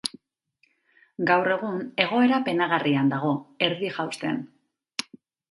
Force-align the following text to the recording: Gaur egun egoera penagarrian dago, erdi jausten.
Gaur 1.31 1.49
egun 1.55 1.77
egoera 2.05 2.39
penagarrian 2.49 3.13
dago, 3.13 3.35
erdi 3.69 3.93
jausten. 4.01 4.43